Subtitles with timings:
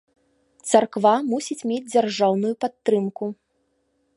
[0.69, 3.25] Царква мусіць мець дзяржаўную падтрымку.